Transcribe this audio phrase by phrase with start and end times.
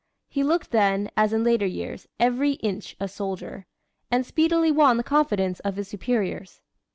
[0.27, 3.67] He looked then, as in later years, "every inch a soldier,"
[4.09, 6.59] and speedily won the confidence of his superiors.